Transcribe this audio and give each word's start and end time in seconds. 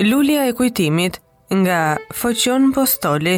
Lulia 0.00 0.46
e 0.48 0.52
kujtimit 0.52 1.18
nga 1.52 1.98
Foqion 2.14 2.70
Postoli 2.70 3.34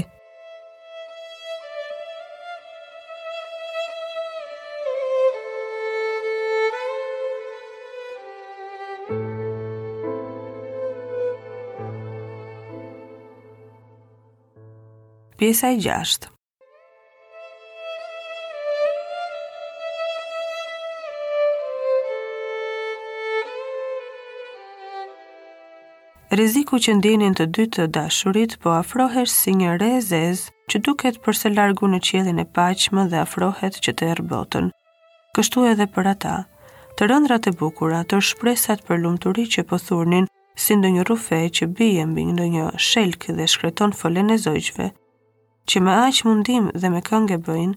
Pjesa 15.41 15.71
e 15.73 15.81
gjashtë 15.81 16.35
Riziku 26.31 26.79
që 26.79 26.93
ndinin 27.01 27.33
të 27.35 27.45
dy 27.57 27.65
të 27.75 27.85
dashurit 27.95 28.53
po 28.63 28.71
afrohesh 28.71 29.33
si 29.35 29.55
një 29.61 29.73
rezez 29.83 30.43
që 30.71 30.81
duket 30.89 31.17
përse 31.25 31.51
largu 31.51 31.89
në 31.91 31.99
qiellin 32.09 32.39
e 32.39 32.45
pachme 32.59 33.09
dhe 33.11 33.19
afrohet 33.25 33.79
që 33.87 33.95
të 33.99 34.11
erbotën. 34.15 34.69
Kështu 35.35 35.65
edhe 35.73 35.87
për 35.97 36.11
ata, 36.13 36.37
të 36.95 37.09
rëndrat 37.11 37.49
e 37.51 37.55
bukura, 37.65 38.05
të 38.13 38.21
shpresat 38.29 38.85
për 38.87 39.03
lumëturi 39.03 39.49
që 39.57 39.65
po 39.73 39.81
thurnin, 39.89 40.31
si 40.55 40.79
ndë 40.79 40.93
një 40.99 41.09
rufe 41.11 41.41
që 41.59 41.67
bie 41.81 42.07
mbi 42.13 42.29
ndë 42.31 42.47
një 42.55 42.69
shelk 42.91 43.27
dhe 43.41 43.49
shkreton 43.55 43.91
folen 44.03 44.31
e 44.31 44.39
zojqve, 44.45 44.87
që 45.67 45.77
me 45.83 45.99
aq 46.07 46.23
mundim 46.31 46.71
dhe 46.81 46.89
me 46.95 47.03
këngë 47.11 47.41
bëjnë, 47.51 47.75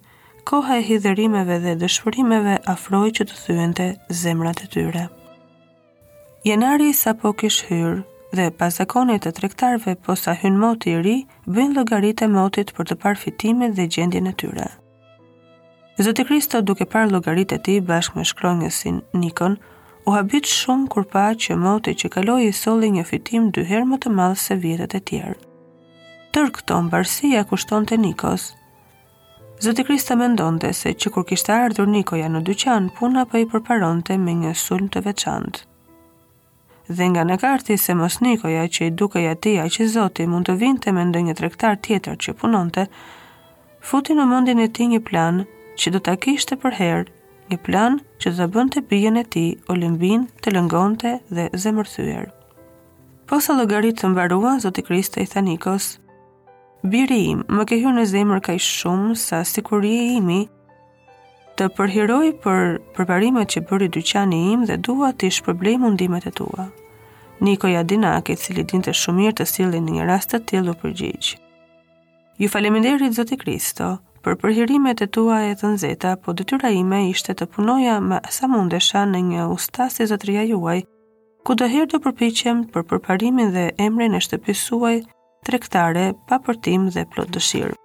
koha 0.51 0.77
e 0.77 0.85
hidhërimeve 0.91 1.57
dhe 1.65 1.73
dëshpërimeve 1.85 2.59
afroj 2.75 3.07
që 3.17 3.29
të 3.31 3.41
thyente 3.43 3.89
zemrat 4.23 4.61
e 4.61 4.69
tyre. 4.77 5.07
Jenari 6.49 6.93
sa 6.93 7.13
po 7.23 7.31
kish 7.37 7.63
hyrë, 7.69 8.01
dhe 8.37 8.49
pas 8.57 8.73
zakonit 8.75 9.21
të 9.23 9.31
tregtarëve 9.37 9.93
posa 10.05 10.33
hyn 10.39 10.55
moti 10.61 10.89
i 10.95 11.01
ri, 11.05 11.15
bën 11.53 11.75
llogaritë 11.77 12.25
e 12.25 12.31
motit 12.35 12.71
për 12.75 12.87
të 12.89 12.95
parë 13.03 13.21
fitimet 13.23 13.75
dhe 13.77 13.85
gjendjen 13.95 14.29
e 14.29 14.33
tyre. 14.41 14.69
Zotikristo 16.01 16.25
Kristo 16.57 16.61
duke 16.67 16.87
parë 16.93 17.11
llogaritë 17.11 17.57
e 17.59 17.63
tij 17.67 17.79
bashkë 17.89 18.17
me 18.17 18.23
shkronjësin 18.29 18.97
Nikon, 19.21 19.59
u 20.07 20.09
habit 20.17 20.49
shumë 20.49 20.89
kur 20.93 21.05
pa 21.13 21.27
që 21.43 21.57
moti 21.63 21.93
që 22.01 22.09
kaloi 22.15 22.47
i 22.47 22.57
solli 22.61 22.89
një 22.95 23.03
fitim 23.11 23.51
dy 23.55 23.63
herë 23.69 23.85
më 23.91 23.99
të 24.05 24.13
madh 24.17 24.41
se 24.45 24.57
vjetët 24.63 24.97
e 24.99 25.01
tjerë. 25.11 25.37
Tër 26.33 26.49
këto 26.55 26.79
mbarësia 26.87 27.43
kushton 27.49 27.85
të 27.85 27.99
Nikos. 28.05 28.49
Zoti 29.63 29.83
ndonë 29.85 30.19
mendonte 30.23 30.73
se 30.73 30.89
që 30.99 31.07
kur 31.13 31.23
kishte 31.27 31.53
ardhur 31.53 31.85
Nikoja 31.87 32.27
në 32.33 32.41
dyqan, 32.49 32.89
puna 32.97 33.23
për 33.27 33.31
po 33.31 33.37
i 33.43 33.45
përparonte 33.53 34.17
me 34.25 34.33
një 34.43 34.53
sulm 34.65 34.89
të 34.89 34.99
veçantë 35.11 35.59
dhe 36.91 37.07
nga 37.09 37.23
në 37.23 37.37
karti 37.39 37.77
se 37.79 37.95
mos 37.95 38.17
nikoja 38.21 38.63
që 38.67 38.87
i 38.89 38.93
dukeja 39.01 39.33
tia 39.35 39.63
që 39.75 39.87
zoti 39.87 40.25
mund 40.27 40.49
të 40.49 40.55
vinte 40.59 40.91
me 40.91 41.05
ndë 41.07 41.21
një 41.29 41.35
trektar 41.39 41.77
tjetër 41.79 42.17
që 42.25 42.35
punonte, 42.41 42.85
futi 43.81 44.13
në 44.17 44.25
mundin 44.27 44.59
e 44.59 44.67
ti 44.67 44.87
një 44.91 44.99
plan 45.09 45.43
që 45.79 45.93
do 45.95 45.99
të 46.03 46.15
akishte 46.17 46.57
për 46.59 46.75
herë, 46.79 47.09
një 47.51 47.57
plan 47.65 47.99
që 48.19 48.31
do 48.33 48.41
të 48.43 48.49
bënd 48.55 48.75
të 48.75 48.83
pijen 48.91 49.17
e 49.19 49.23
ti 49.23 49.45
o 49.69 49.75
të 49.77 50.55
lëngonte 50.57 51.17
dhe 51.29 51.49
zemërthyër. 51.55 52.29
Po 53.27 53.39
sa 53.39 53.53
logaritë 53.55 54.01
të 54.01 54.09
mbarua, 54.11 54.57
zoti 54.59 54.83
Kriste 54.83 55.21
i 55.23 55.27
Thanikos, 55.31 55.99
Biri 56.83 57.17
im, 57.31 57.45
më 57.47 57.63
kehyu 57.69 57.91
në 57.95 58.03
zemër 58.11 58.39
ka 58.43 58.53
i 58.53 58.59
shumë 58.59 59.13
sa 59.15 59.37
sikurje 59.47 60.17
imi 60.17 60.41
të 61.59 61.65
përhiroj 61.77 62.29
për 62.43 62.69
përparimet 62.97 63.51
që 63.55 63.61
bëri 63.69 63.87
dyqani 63.95 64.37
im 64.53 64.63
dhe 64.69 64.77
dua 64.87 65.09
të 65.21 65.29
shpërblej 65.35 65.75
mundimet 65.83 66.25
e 66.25 66.31
tua. 66.39 66.63
Niko 67.45 67.67
Jadinaki, 67.69 68.35
cili 68.43 68.63
dinte 68.63 68.93
shumë 68.95 69.19
mirë 69.19 69.35
të 69.39 69.45
sillin 69.51 69.89
një 69.95 70.07
rast 70.09 70.31
të 70.33 70.39
tillë 70.51 70.73
u 70.73 70.75
përgjigj. 70.83 71.33
Ju 72.41 72.49
faleminderit 72.49 73.13
Zoti 73.17 73.37
Kristo 73.43 73.91
për 74.25 74.39
përhirimet 74.41 75.03
e 75.05 75.07
tua 75.15 75.43
e 75.51 75.53
të 75.59 75.73
nzeta, 75.75 76.15
po 76.23 76.33
detyra 76.33 76.71
ime 76.73 77.03
ishte 77.11 77.35
të 77.37 77.45
punoja 77.53 77.99
më 78.07 78.23
sa 78.33 78.49
mundesha 78.49 79.05
në 79.13 79.23
një 79.29 79.45
ustas 79.57 79.99
të 79.99 80.09
zotëria 80.13 80.47
juaj, 80.53 80.79
ku 81.45 81.53
do 81.59 81.69
herë 81.69 81.91
të 81.93 82.01
përpiqem 82.07 82.65
për 82.73 82.87
përparimin 82.93 83.53
dhe 83.53 83.69
emrin 83.89 84.17
e 84.17 84.23
shtëpisë 84.25 84.65
suaj 84.71 84.95
tregtare 85.45 86.09
pa 86.27 86.41
dhe 86.41 87.09
plot 87.13 87.33
dëshirë. 87.37 87.77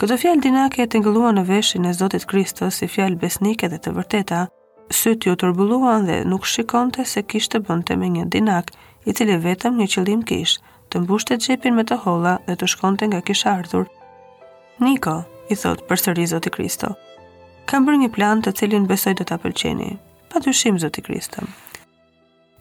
Këtë 0.00 0.16
fjalë 0.22 0.42
dinake 0.44 0.84
e 0.84 0.88
tingëlluan 0.92 1.36
në 1.38 1.42
veshin 1.50 1.84
e 1.86 1.90
Zotit 1.96 2.24
Kristos 2.30 2.78
si 2.80 2.88
fjalë 2.88 3.18
besnike 3.20 3.68
dhe 3.68 3.78
të 3.84 3.92
vërteta, 3.96 4.46
sytë 4.90 5.28
ju 5.28 5.34
turbulluan 5.44 6.06
dhe 6.08 6.22
nuk 6.28 6.46
shikonte 6.48 7.04
se 7.06 7.22
kishte 7.22 7.60
bënte 7.60 7.96
me 8.00 8.08
një 8.16 8.24
dinak, 8.34 8.72
i 9.08 9.12
cili 9.12 9.36
vetëm 9.44 9.76
një 9.80 9.88
qëllim 9.92 10.22
kish, 10.30 10.56
të 10.88 11.02
mbushte 11.04 11.36
të 11.36 11.48
gjepin 11.50 11.74
me 11.76 11.84
të 11.84 11.98
holla 12.06 12.36
dhe 12.48 12.56
të 12.60 12.68
shkonte 12.72 13.08
nga 13.10 13.20
kisha 13.20 13.52
ardhur. 13.60 13.86
Niko, 14.84 15.14
i 15.52 15.56
thot 15.58 15.84
për 15.88 16.02
sëri 16.06 16.26
Zotit 16.32 16.54
Kristo, 16.56 16.94
kam 17.68 17.84
bërë 17.86 18.02
një 18.04 18.12
plan 18.16 18.40
të 18.42 18.56
cilin 18.58 18.88
besoj 18.88 19.14
dhe 19.18 19.26
të 19.28 19.36
apelqeni. 19.38 19.92
pa 20.32 20.40
të 20.40 20.52
shimë, 20.56 20.78
Zotit 20.78 21.04
Kristo. 21.04 21.42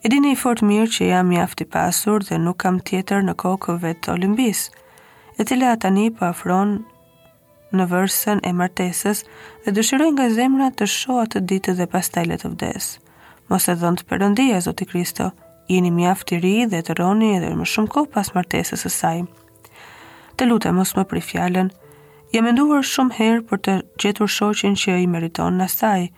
I 0.03 0.09
dini 0.11 0.31
i 0.31 0.35
fort 0.35 0.59
mirë 0.61 0.89
që 0.95 1.05
jam 1.07 1.27
mjafti 1.31 1.63
pasur 1.65 2.19
dhe 2.27 2.35
nuk 2.37 2.57
kam 2.59 2.79
tjetër 2.83 3.21
në 3.23 3.33
kokëve 3.39 3.93
të 4.01 4.11
olimbisë, 4.13 4.71
e 5.39 5.43
cila 5.47 5.77
tani 5.79 6.09
po 6.11 6.25
afron 6.25 6.71
në 7.77 7.85
vërsën 7.87 8.41
e 8.43 8.51
martesës 8.57 9.21
dhe 9.65 9.71
dëshiroj 9.77 10.09
nga 10.15 10.25
zemra 10.35 10.67
të 10.75 10.87
shoa 10.95 11.25
të 11.31 11.41
ditë 11.51 11.75
dhe 11.79 11.85
pastele 11.93 12.35
të 12.41 12.51
vdes. 12.53 12.87
Mos 13.51 13.67
e 13.71 13.75
dhëndë 13.81 14.05
përëndia, 14.11 14.59
Zoti 14.65 14.85
Kristo, 14.89 15.29
jeni 15.71 15.91
mjaft 15.91 16.33
i 16.35 16.39
ri 16.43 16.55
dhe 16.71 16.81
të 16.83 16.97
roni 16.99 17.33
edhe 17.37 17.51
më 17.55 17.67
shumë 17.73 17.91
kohë 17.95 18.11
pas 18.15 18.33
martesës 18.35 18.83
së 18.85 18.91
saj. 18.99 19.21
Të 20.35 20.47
lutem 20.49 20.75
mos 20.79 20.95
më 20.97 21.05
pri 21.11 21.23
fjalën. 21.31 21.71
Jam 22.33 22.45
menduar 22.47 22.83
shumë 22.87 23.15
herë 23.19 23.41
për 23.51 23.63
të 23.67 23.77
gjetur 24.01 24.29
shoqin 24.37 24.75
që 24.81 24.97
i 25.03 25.07
meriton 25.11 25.57
na 25.59 25.67
saj 25.67 26.09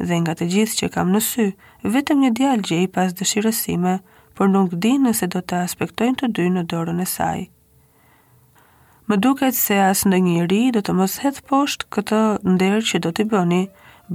dhe 0.00 0.14
nga 0.24 0.34
të 0.36 0.48
gjithë 0.54 0.78
që 0.80 0.88
kam 0.96 1.12
në 1.14 1.20
sy, 1.28 1.46
vetëm 1.94 2.24
një 2.24 2.30
djalë 2.40 2.66
gjej 2.68 2.86
pas 2.96 3.14
dëshirësime, 3.20 3.98
por 4.34 4.48
nuk 4.50 4.74
di 4.84 4.96
nëse 5.04 5.28
do 5.30 5.40
të 5.44 5.62
aspektojnë 5.66 6.18
të 6.22 6.32
dy 6.36 6.46
në 6.56 6.62
dorën 6.72 7.00
e 7.00 7.06
saj. 7.16 7.44
Më 9.04 9.18
duket 9.20 9.52
se 9.56 9.76
as 9.84 10.06
në 10.08 10.18
një 10.24 10.44
ri 10.48 10.58
do 10.72 10.80
të 10.80 10.92
mos 10.96 11.18
hedh 11.20 11.42
poshtë 11.50 11.86
këtë 11.92 12.20
nderë 12.52 12.80
që 12.90 13.00
do 13.04 13.10
t'i 13.12 13.26
bëni. 13.28 13.66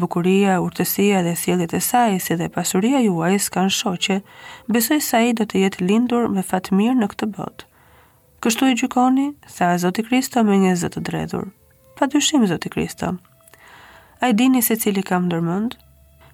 Bukuria, 0.03 0.55
urtësia 0.66 1.19
dhe 1.27 1.35
thjelit 1.38 1.75
e 1.77 1.81
saj, 1.88 2.16
si 2.25 2.38
dhe 2.39 2.47
pasuria 2.55 2.97
juaj 3.05 3.29
s'kan 3.45 3.69
shoqe. 3.75 4.17
Besoj 4.73 4.97
se 5.09 5.17
ai 5.19 5.35
do 5.38 5.45
të 5.45 5.61
jetë 5.63 5.85
lindur 5.91 6.25
me 6.38 6.41
fatë 6.41 6.73
mirë 6.79 6.97
në 7.03 7.09
këtë 7.11 7.29
botë. 7.35 7.67
Kështu 8.41 8.72
i 8.72 8.77
gjykoni, 8.81 9.27
tha 9.59 9.69
Zoti 9.83 10.05
Kristo 10.09 10.44
me 10.50 10.57
një 10.63 10.73
zëtë 10.81 11.01
dredhur. 11.07 11.45
drethur. 11.45 11.45
Pa 12.00 12.07
dyshim 12.16 12.47
Zoti 12.53 12.69
Kristo. 12.73 13.11
Ai 14.25 14.33
dini 14.33 14.61
se 14.69 14.75
cili 14.75 15.03
kam 15.06 15.29
ndërmend, 15.29 15.73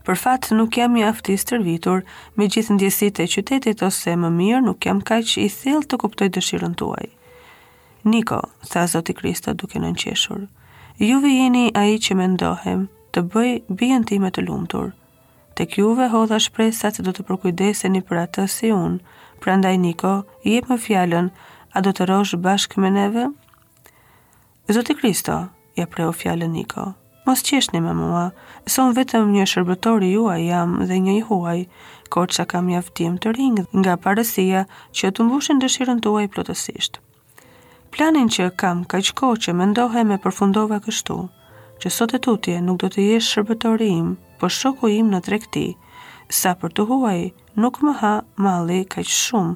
Për 0.06 0.16
fatë 0.24 0.56
nuk 0.56 0.78
jam 0.78 0.96
i 0.98 1.04
afti 1.04 1.34
stërvitur, 1.44 2.04
me 2.38 2.48
gjithë 2.48 2.74
ndjesit 2.78 3.20
e 3.20 3.26
qytetit 3.34 3.82
ose 3.88 4.14
më 4.24 4.30
mirë 4.40 4.62
nuk 4.70 4.80
jam 4.86 5.02
kaq 5.12 5.36
i 5.44 5.50
thellë 5.60 5.88
të 5.90 5.96
kuptoj 6.06 6.30
dëshirën 6.38 6.76
tuaj. 6.82 7.06
Niko, 8.06 8.40
tha 8.70 8.82
Zoti 8.90 9.14
Kristo 9.18 9.54
duke 9.58 9.80
nënqeshur, 9.82 10.42
juve 11.02 11.30
jeni 11.34 11.62
a 11.80 11.88
i 11.90 11.96
që 12.06 12.18
me 12.20 12.26
ndohem, 12.34 12.84
të 13.18 13.22
bëj 13.34 13.54
bëjën 13.80 14.04
ti 14.12 14.20
me 14.26 14.30
të 14.36 14.44
lumëtur. 14.46 14.92
Tek 15.58 15.72
kjuve 15.74 16.06
hodha 16.12 16.38
shprej 16.46 16.70
sa 16.80 16.92
që 16.94 17.06
do 17.08 17.14
të 17.18 17.26
përkujdeseni 17.32 18.04
për 18.12 18.20
atës 18.24 18.58
si 18.60 18.70
unë, 18.76 19.00
pra 19.42 19.56
ndaj 19.58 19.80
Niko, 19.88 20.12
jep 20.46 20.70
më 20.74 20.78
fjallën, 20.86 21.32
a 21.74 21.82
do 21.88 21.96
të 22.02 22.06
rosh 22.12 22.36
bashkë 22.46 22.84
me 22.86 22.92
neve? 23.00 23.24
Zoti 24.78 24.94
Kristo, 25.02 25.40
ja 25.82 25.90
preu 25.96 26.12
fjallën 26.22 26.54
Niko, 26.60 26.86
mos 27.26 27.42
qeshni 27.50 27.82
me 27.88 27.96
mua, 28.04 28.28
son 28.76 28.94
vetëm 29.00 29.34
një 29.40 29.50
shërbetori 29.56 30.12
juaj 30.14 30.40
jam 30.52 30.78
dhe 30.94 31.02
një 31.10 31.18
huaj, 31.32 31.58
kërë 32.14 32.38
që 32.38 32.48
kam 32.54 32.70
një 32.70 32.78
aftim 32.84 33.18
të 33.26 33.34
ringë 33.42 33.66
nga 33.82 33.98
parësia 34.06 34.66
që 35.02 35.12
të 35.12 35.26
mbushin 35.32 35.66
dëshirën 35.66 36.06
tuaj 36.06 36.30
plotësishtë 36.38 37.02
planin 37.96 38.28
që 38.36 38.46
kam 38.62 38.82
ka 38.92 39.00
qko 39.08 39.28
që 39.44 39.54
me 39.56 39.66
ndohe 39.72 40.02
me 40.08 40.18
përfundova 40.24 40.82
kështu, 40.86 41.16
që 41.82 41.90
sot 41.98 42.14
e 42.16 42.20
tutje 42.26 42.56
nuk 42.66 42.82
do 42.82 42.88
të 42.92 43.04
jesh 43.10 43.30
shërbetori 43.34 43.88
im, 43.92 44.10
po 44.40 44.50
shoku 44.58 44.90
im 44.98 45.14
në 45.14 45.22
trekti, 45.24 45.62
sa 46.40 46.52
për 46.60 46.74
të 46.76 46.86
huaj 46.90 47.22
nuk 47.62 47.80
më 47.88 47.94
ha 48.02 48.12
mali 48.46 48.80
ka 48.96 49.00
që 49.08 49.16
shumë, 49.22 49.56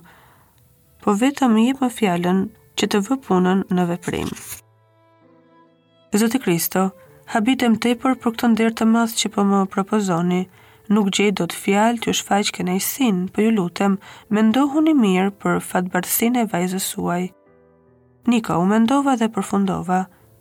po 1.04 1.16
vetëm 1.20 1.58
i 1.66 1.74
më 1.82 1.90
fjallën 1.98 2.40
që 2.80 2.90
të 2.94 3.02
vë 3.10 3.18
punën 3.28 3.64
në 3.76 3.86
veprim. 3.92 4.30
Zotë 6.20 6.40
Kristo, 6.46 6.84
habitem 7.34 7.76
të 7.76 7.92
i 7.96 7.98
për 8.06 8.16
për 8.22 8.30
këtë 8.38 8.52
ndirë 8.56 8.78
të 8.80 8.88
mëthë 8.94 9.20
që 9.24 9.32
po 9.36 9.44
më 9.52 9.60
propozoni, 9.76 10.46
nuk 10.96 11.12
gjej 11.18 11.34
do 11.42 11.50
të 11.52 11.60
fjallë 11.66 12.02
që 12.08 12.16
shfaq 12.22 12.54
kënejsin, 12.62 13.26
po 13.36 13.44
ju 13.44 13.52
lutem, 13.60 14.00
me 14.32 14.46
ndohu 14.48 14.86
një 14.88 14.96
mirë 15.04 15.36
për 15.44 15.60
fatë 15.72 16.32
e 16.44 16.46
vajzës 16.56 16.88
suaj, 16.96 17.26
Nika 18.30 18.58
u 18.60 18.66
mendova 18.66 19.14
dhe 19.20 19.28
përfundova, 19.36 20.00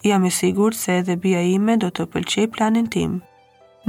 jam 0.08 0.24
i 0.30 0.30
sigur 0.38 0.74
se 0.80 0.96
edhe 0.98 1.14
bia 1.24 1.40
ime 1.42 1.76
do 1.82 1.88
të 1.96 2.04
pëlqej 2.12 2.44
planin 2.56 2.88
tim. 2.94 3.14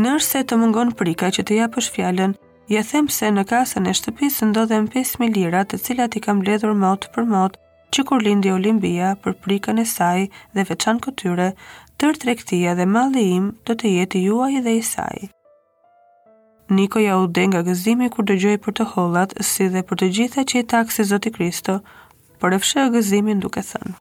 Nërse 0.04 0.44
të 0.48 0.58
mungon 0.62 0.94
prika 1.02 1.28
që 1.36 1.44
të 1.44 1.58
japësh 1.58 1.90
fjallën, 1.98 2.38
ja 2.76 2.84
them 2.92 3.10
se 3.18 3.34
në 3.36 3.44
kasën 3.52 3.90
e 3.92 3.96
shtëpisë 4.00 4.48
ndodhen 4.54 4.88
5.000 4.94 5.36
lira 5.36 5.66
të 5.68 5.82
cilat 5.88 6.16
i 6.16 6.24
kam 6.28 6.40
bledhur 6.46 6.78
mot 6.84 7.10
për 7.18 7.28
mot, 7.34 7.60
që 7.92 8.06
kur 8.08 8.24
lindi 8.28 8.54
Olimpia 8.56 9.12
për 9.26 9.36
prikën 9.44 9.84
e 9.84 9.88
saj 9.98 10.28
dhe 10.56 10.68
veçan 10.72 11.04
këtyre, 11.04 11.50
tër 12.00 12.16
trektia 12.24 12.78
dhe 12.80 12.88
malli 12.96 13.26
im 13.38 13.52
do 13.68 13.76
të 13.76 13.92
jetë 14.00 14.24
juaj 14.30 14.62
dhe 14.68 14.78
i 14.80 14.84
saj. 14.94 15.18
Niko 16.80 17.02
ja 17.04 17.18
u 17.20 17.26
denga 17.36 17.66
gëzimi 17.68 18.08
kur 18.16 18.30
dëgjoj 18.32 18.58
për 18.64 18.76
të 18.80 18.90
hollat, 18.96 19.36
si 19.52 19.68
dhe 19.76 19.84
për 19.90 20.02
të 20.04 20.14
gjitha 20.20 20.46
që 20.52 20.62
i 20.64 20.70
takë 20.76 20.96
si 21.00 21.12
Zoti 21.12 21.32
Kristo, 21.36 21.82
por 22.40 22.52
e 22.56 22.60
fshe 22.64 22.84
gëzimin 22.94 23.40
duke 23.44 23.62
thënë. 23.70 23.96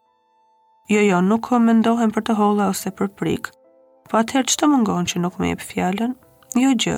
Jo, 0.93 1.01
jo, 1.03 1.19
nuk 1.29 1.41
ko 1.49 1.59
mendohen 1.61 2.11
për 2.15 2.23
të 2.29 2.35
holla 2.39 2.69
ose 2.73 2.91
për 2.99 3.11
prik, 3.19 3.51
po 4.09 4.17
atëherë 4.21 4.49
që 4.51 4.57
të 4.61 4.69
mungon 4.71 5.07
që 5.11 5.21
nuk 5.23 5.35
me 5.41 5.51
e 5.53 5.57
për 5.59 5.67
fjallën? 5.73 6.15
Jo, 6.63 6.71
gjë. 6.85 6.97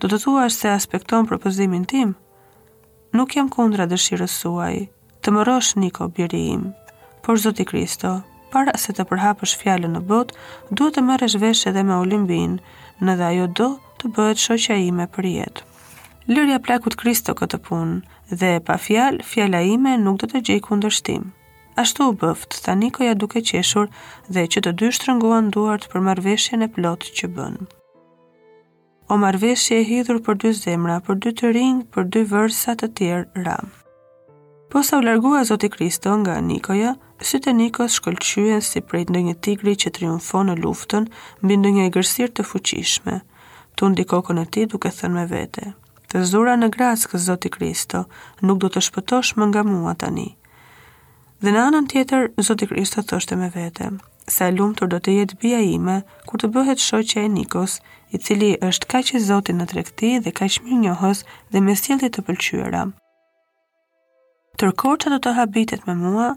Do 0.00 0.06
të 0.12 0.20
thua 0.24 0.46
është 0.48 0.62
se 0.64 0.70
aspekton 0.76 1.26
propozimin 1.26 1.84
tim? 1.92 2.14
Nuk 3.18 3.34
jam 3.36 3.50
kundra 3.54 3.88
dëshirës 3.90 4.38
suaj, 4.42 4.86
të 5.22 5.28
më 5.34 5.46
rosh 5.48 5.74
niko 5.82 6.08
bjeri 6.08 6.44
im, 6.54 6.68
por 7.26 7.40
zoti 7.44 7.64
Kristo, 7.68 8.14
para 8.52 8.76
se 8.80 8.94
të 8.94 9.04
përhapësh 9.10 9.56
fjallën 9.60 9.98
në 9.98 10.04
bot, 10.10 10.32
duhet 10.70 10.96
të 11.00 11.04
më 11.08 11.18
rëshveshe 11.24 11.72
edhe 11.72 11.84
me 11.88 11.98
olimbin, 12.00 12.60
në 13.02 13.18
dhe 13.20 13.26
ajo 13.32 13.48
do 13.60 13.70
të 14.00 14.14
bëhet 14.16 14.44
shoqa 14.46 14.78
ime 14.88 15.08
për 15.16 15.28
jetë 15.34 15.67
lërja 16.28 16.60
plakut 16.62 16.94
Kristo 17.00 17.32
këtë 17.38 17.58
punë, 17.64 17.94
dhe 18.40 18.50
pa 18.64 18.74
fjalë, 18.78 19.24
fjala 19.24 19.62
ime 19.64 19.94
nuk 20.02 20.18
do 20.20 20.28
të 20.28 20.42
gjej 20.46 20.58
kundërshtim. 20.66 21.22
Ashtu 21.80 22.08
u 22.10 22.14
bëft, 22.20 22.58
tha 22.64 22.74
Nikoja 22.76 23.14
duke 23.14 23.40
qeshur 23.48 23.88
dhe 24.34 24.44
që 24.52 24.60
të 24.66 24.72
dy 24.80 24.90
shtrënguan 24.92 25.48
duart 25.54 25.86
për 25.92 26.04
marveshje 26.08 26.58
në 26.60 26.68
plot 26.76 27.06
që 27.16 27.30
bënë. 27.38 27.68
O 29.08 29.16
marveshje 29.22 29.78
e 29.80 29.84
hidhur 29.88 30.18
për 30.26 30.36
dy 30.42 30.52
zemra, 30.60 30.98
për 31.06 31.20
dy 31.24 31.30
të 31.38 31.52
ringë, 31.56 31.84
për 31.94 32.08
dy 32.12 32.24
vërsa 32.34 32.76
të 32.80 32.86
tjerë 32.98 33.44
ramë. 33.48 33.70
Po 34.72 34.82
sa 34.84 34.98
u 35.00 35.00
largua 35.06 35.46
Zoti 35.48 35.70
Kristo 35.72 36.12
nga 36.20 36.34
Nikoja, 36.50 36.92
sytë 37.24 37.54
e 37.54 37.56
Nikos 37.62 37.94
shkëllqyën 38.02 38.60
si 38.60 38.82
prej 38.84 39.06
në 39.08 39.22
një 39.30 39.36
tigri 39.46 39.72
që 39.80 39.94
triumfo 39.96 40.44
në 40.44 40.58
luftën, 40.60 41.08
mbi 41.40 41.56
një 41.62 41.86
e 41.88 41.92
gërsir 41.96 42.28
të 42.30 42.44
fuqishme, 42.52 43.20
të 43.80 44.04
kokën 44.12 44.42
e 44.44 44.50
ti 44.52 44.66
duke 44.68 44.92
thënë 44.98 45.16
me 45.16 45.24
vete, 45.32 45.70
të 46.08 46.22
zura 46.24 46.54
në 46.56 46.70
graskë, 46.72 47.18
Zoti 47.20 47.50
Kristo, 47.52 48.04
nuk 48.40 48.58
do 48.62 48.68
të 48.72 48.80
shpëtosh 48.86 49.34
më 49.36 49.48
nga 49.50 49.62
mua 49.70 49.92
tani. 50.00 50.28
Dhe 51.42 51.52
në 51.52 51.64
anën 51.68 51.88
tjetër, 51.92 52.30
Zoti 52.46 52.66
Kristo 52.70 53.02
thoshte 53.04 53.36
me 53.36 53.50
vete, 53.54 53.90
sa 54.32 54.48
e 54.48 54.54
lumtur 54.56 54.88
do 54.90 54.98
të 54.98 55.14
jetë 55.18 55.38
bia 55.44 55.60
ime 55.68 56.00
kur 56.28 56.40
të 56.40 56.50
bëhet 56.56 56.80
shoqja 56.88 57.22
e 57.22 57.28
Nikos, 57.36 57.78
i 58.14 58.16
cili 58.24 58.54
është 58.68 58.88
kaq 58.94 59.12
i 59.18 59.22
Zotit 59.28 59.56
në 59.58 59.68
tregti 59.70 60.14
dhe 60.24 60.32
kaq 60.40 60.58
mirë 60.64 60.80
njohës 60.86 61.22
dhe 61.52 61.60
me 61.68 61.76
sjellje 61.82 62.10
të 62.10 62.24
pëlqyera. 62.26 62.82
që 64.98 65.08
do 65.12 65.18
të 65.20 65.34
habitet 65.38 65.86
me 65.86 65.94
mua 66.04 66.30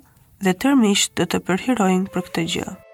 dhe 0.44 0.54
tërmisht 0.62 1.12
do 1.18 1.26
të 1.32 1.38
përhirojnë 1.48 2.12
për 2.14 2.22
këtë 2.30 2.46
gjë. 2.56 2.91